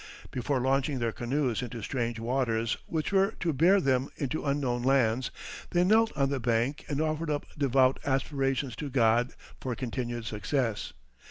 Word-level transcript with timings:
Before 0.31 0.59
launching 0.59 0.97
their 0.97 1.11
canoes 1.11 1.61
into 1.61 1.83
strange 1.83 2.19
waters, 2.19 2.75
which 2.87 3.11
were 3.11 3.35
to 3.39 3.53
bear 3.53 3.79
them 3.79 4.09
into 4.17 4.43
unknown 4.45 4.81
lands, 4.81 5.29
they 5.69 5.83
knelt 5.83 6.11
on 6.17 6.31
the 6.31 6.39
bank 6.39 6.83
and 6.87 6.99
offered 6.99 7.29
up 7.29 7.45
devout 7.55 7.99
aspirations 8.03 8.75
to 8.77 8.89
God 8.89 9.35
for 9.59 9.75
continued 9.75 10.25
success. 10.25 10.93